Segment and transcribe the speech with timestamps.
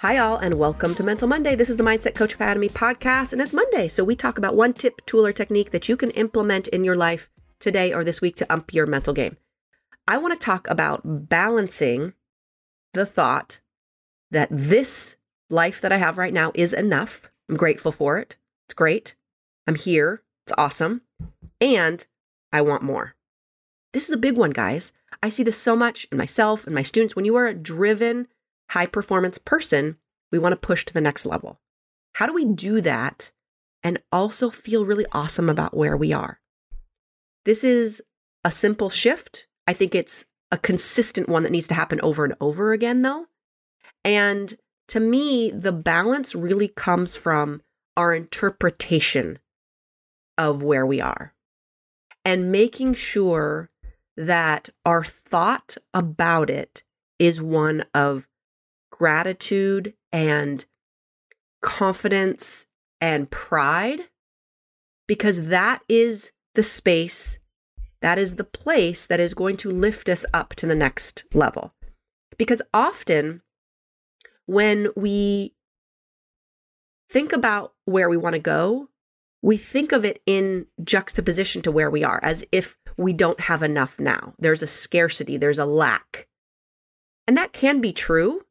[0.00, 1.54] Hi, all, and welcome to Mental Monday.
[1.54, 3.86] This is the Mindset Coach Academy podcast, and it's Monday.
[3.86, 6.96] So, we talk about one tip, tool, or technique that you can implement in your
[6.96, 7.28] life
[7.58, 9.36] today or this week to ump your mental game.
[10.08, 12.14] I want to talk about balancing
[12.94, 13.60] the thought
[14.30, 15.16] that this
[15.50, 17.30] life that I have right now is enough.
[17.50, 18.36] I'm grateful for it.
[18.68, 19.14] It's great.
[19.66, 20.22] I'm here.
[20.46, 21.02] It's awesome.
[21.60, 22.06] And
[22.54, 23.16] I want more.
[23.92, 24.94] This is a big one, guys.
[25.22, 27.14] I see this so much in myself and my students.
[27.14, 28.28] When you are driven,
[28.70, 29.96] high performance person,
[30.30, 31.60] we want to push to the next level.
[32.14, 33.32] How do we do that
[33.82, 36.40] and also feel really awesome about where we are?
[37.44, 38.02] This is
[38.44, 39.48] a simple shift.
[39.66, 43.26] I think it's a consistent one that needs to happen over and over again, though.
[44.04, 44.56] And
[44.88, 47.62] to me, the balance really comes from
[47.96, 49.40] our interpretation
[50.38, 51.34] of where we are
[52.24, 53.70] and making sure
[54.16, 56.84] that our thought about it
[57.18, 58.26] is one of
[58.90, 60.64] gratitude and
[61.62, 62.66] confidence
[63.00, 64.02] and pride
[65.06, 67.38] because that is the space,
[68.00, 71.74] that is the place that is going to lift us up to the next level.
[72.38, 73.42] Because often
[74.46, 75.54] when we
[77.08, 78.88] think about where we want to go,
[79.42, 83.62] we think of it in juxtaposition to where we are, as if we don't have
[83.62, 84.34] enough now.
[84.38, 86.28] There's a scarcity, there's a lack.
[87.26, 88.42] And that can be true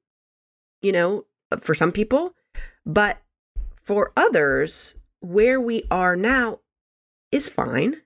[0.81, 1.25] you know,
[1.61, 2.33] for some people.
[2.85, 3.17] But
[3.83, 6.59] for others, where we are now
[7.31, 7.97] is fine.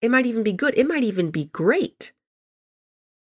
[0.00, 0.74] It might even be good.
[0.76, 2.12] It might even be great.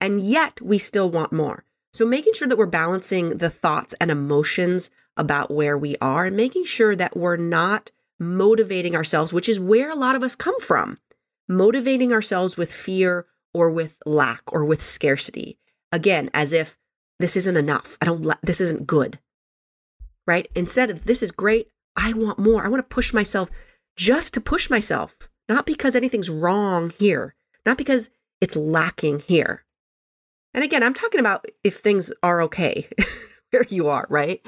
[0.00, 1.64] And yet we still want more.
[1.92, 6.36] So making sure that we're balancing the thoughts and emotions about where we are and
[6.36, 10.58] making sure that we're not motivating ourselves, which is where a lot of us come
[10.60, 10.98] from,
[11.48, 15.58] motivating ourselves with fear or with lack or with scarcity.
[15.92, 16.76] Again, as if
[17.18, 17.96] this isn't enough.
[18.00, 19.18] I don't, this isn't good.
[20.26, 20.50] Right?
[20.54, 22.64] Instead of this is great, I want more.
[22.64, 23.50] I want to push myself
[23.96, 25.16] just to push myself,
[25.48, 28.10] not because anything's wrong here, not because
[28.40, 29.64] it's lacking here.
[30.52, 32.88] And again, I'm talking about if things are okay
[33.50, 34.44] where you are, right?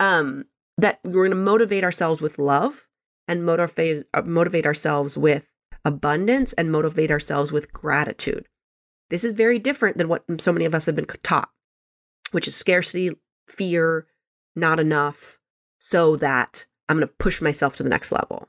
[0.00, 0.44] Um,
[0.78, 2.88] that we're going to motivate ourselves with love
[3.28, 5.48] and motivate uh, motivate ourselves with
[5.84, 8.46] abundance and motivate ourselves with gratitude.
[9.10, 11.50] This is very different than what so many of us have been taught
[12.32, 13.10] which is scarcity,
[13.48, 14.06] fear,
[14.54, 15.38] not enough,
[15.78, 18.48] so that I'm going to push myself to the next level.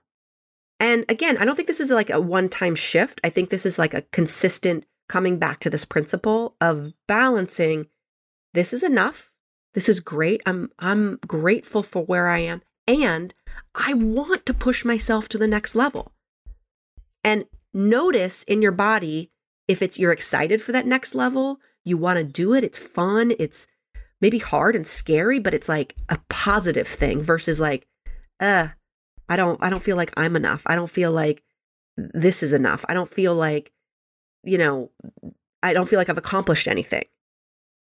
[0.80, 3.20] And again, I don't think this is like a one time shift.
[3.24, 7.88] I think this is like a consistent coming back to this principle of balancing
[8.54, 9.32] this is enough.
[9.74, 10.42] This is great.
[10.46, 13.34] I'm I'm grateful for where I am and
[13.76, 16.14] I want to push myself to the next level.
[17.24, 19.32] And notice in your body
[19.68, 23.34] if it's you're excited for that next level, you want to do it, it's fun,
[23.40, 23.68] it's
[24.20, 27.88] maybe hard and scary, but it's like a positive thing versus like,
[28.40, 28.70] uh,
[29.30, 30.64] I don't I don't feel like I'm enough.
[30.66, 31.44] I don't feel like
[31.98, 32.86] this is enough.
[32.88, 33.72] I don't feel like,
[34.44, 34.92] you know,
[35.64, 37.06] I don't feel like I've accomplished anything.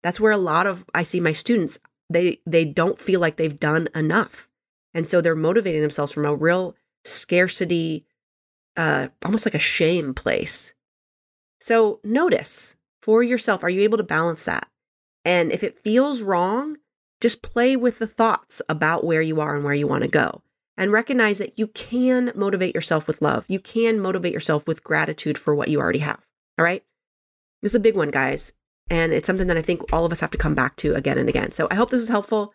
[0.04, 3.60] That's where a lot of I see my students, they they don't feel like they've
[3.60, 4.48] done enough.
[4.94, 8.06] And so they're motivating themselves from a real scarcity,
[8.78, 10.76] uh, almost like a shame place.
[11.60, 14.68] So notice for yourself, are you able to balance that?
[15.26, 16.78] And if it feels wrong,
[17.20, 20.42] just play with the thoughts about where you are and where you want to go.
[20.78, 23.46] And recognize that you can motivate yourself with love.
[23.48, 26.22] You can motivate yourself with gratitude for what you already have.
[26.58, 26.84] All right.
[27.62, 28.54] This is a big one, guys.
[28.90, 31.18] And it's something that I think all of us have to come back to again
[31.18, 31.52] and again.
[31.52, 32.54] So I hope this was helpful.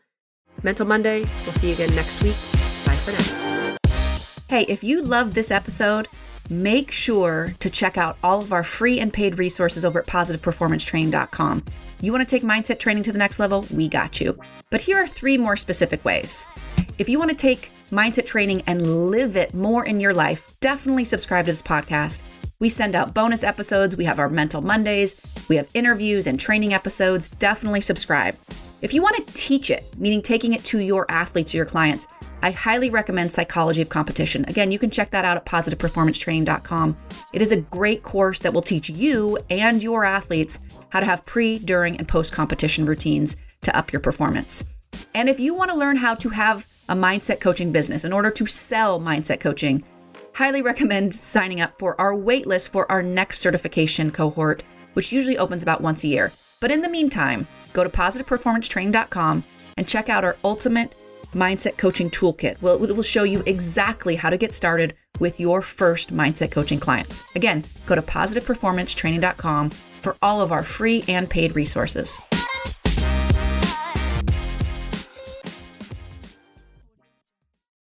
[0.62, 1.28] Mental Monday.
[1.44, 2.36] We'll see you again next week.
[2.84, 3.76] Bye for now.
[4.48, 6.08] Hey, if you loved this episode,
[6.48, 11.64] make sure to check out all of our free and paid resources over at positiveperformancetraining.com.
[12.00, 13.66] You want to take mindset training to the next level?
[13.72, 14.38] We got you.
[14.70, 16.46] But here are three more specific ways.
[16.98, 21.04] If you want to take mindset training and live it more in your life, definitely
[21.04, 22.20] subscribe to this podcast.
[22.60, 23.96] We send out bonus episodes.
[23.96, 25.16] We have our Mental Mondays.
[25.48, 27.28] We have interviews and training episodes.
[27.28, 28.36] Definitely subscribe.
[28.80, 32.06] If you want to teach it, meaning taking it to your athletes or your clients,
[32.42, 34.44] I highly recommend Psychology of Competition.
[34.46, 36.96] Again, you can check that out at positiveperformancetraining.com.
[37.32, 40.60] It is a great course that will teach you and your athletes
[40.90, 44.62] how to have pre, during, and post competition routines to up your performance.
[45.12, 48.30] And if you want to learn how to have a mindset coaching business in order
[48.30, 49.82] to sell mindset coaching,
[50.34, 55.64] highly recommend signing up for our waitlist for our next certification cohort, which usually opens
[55.64, 56.32] about once a year.
[56.60, 59.44] But in the meantime, go to positiveperformancetraining.com
[59.76, 60.94] and check out our ultimate
[61.34, 62.60] mindset coaching toolkit.
[62.62, 66.80] Well, it will show you exactly how to get started with your first mindset coaching
[66.80, 67.22] clients.
[67.34, 72.20] Again, go to positiveperformancetraining.com for all of our free and paid resources.